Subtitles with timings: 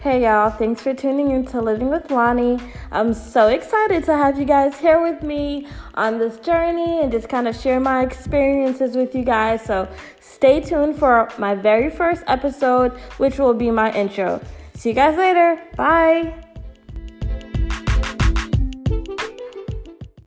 [0.00, 2.60] Hey y'all, thanks for tuning in to Living with Lonnie.
[2.92, 7.28] I'm so excited to have you guys here with me on this journey and just
[7.28, 9.60] kind of share my experiences with you guys.
[9.60, 9.88] So
[10.20, 14.40] stay tuned for my very first episode, which will be my intro.
[14.74, 15.60] See you guys later.
[15.76, 16.47] Bye.